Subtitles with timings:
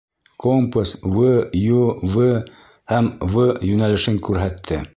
[0.43, 2.25] Компас В.-Ю.-В.
[2.95, 3.45] һәм В.
[3.71, 4.81] йүнәлешен күрһәтте.